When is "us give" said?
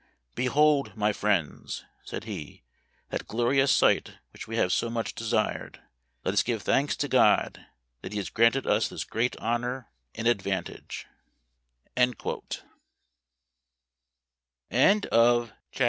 6.33-6.63